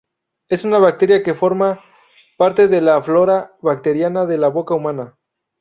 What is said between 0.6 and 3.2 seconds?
una bacteria que forma parte de la